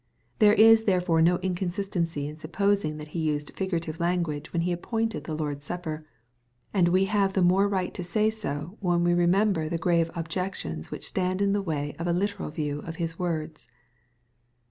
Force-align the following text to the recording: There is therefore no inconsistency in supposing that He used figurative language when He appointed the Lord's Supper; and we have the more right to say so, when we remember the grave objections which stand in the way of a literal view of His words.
There 0.39 0.55
is 0.55 0.85
therefore 0.85 1.21
no 1.21 1.37
inconsistency 1.43 2.27
in 2.27 2.35
supposing 2.35 2.97
that 2.97 3.09
He 3.09 3.19
used 3.19 3.55
figurative 3.55 3.99
language 3.99 4.51
when 4.51 4.63
He 4.63 4.71
appointed 4.71 5.25
the 5.25 5.35
Lord's 5.35 5.63
Supper; 5.63 6.07
and 6.73 6.87
we 6.87 7.05
have 7.05 7.33
the 7.33 7.43
more 7.43 7.67
right 7.67 7.93
to 7.93 8.03
say 8.03 8.31
so, 8.31 8.77
when 8.79 9.03
we 9.03 9.13
remember 9.13 9.69
the 9.69 9.77
grave 9.77 10.09
objections 10.15 10.89
which 10.89 11.05
stand 11.05 11.39
in 11.39 11.53
the 11.53 11.61
way 11.61 11.95
of 11.99 12.07
a 12.07 12.13
literal 12.13 12.49
view 12.49 12.79
of 12.79 12.95
His 12.95 13.19
words. 13.19 13.67